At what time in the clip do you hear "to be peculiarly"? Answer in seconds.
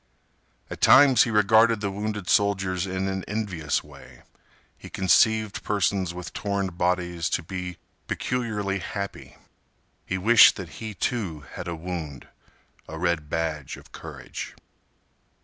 7.29-8.79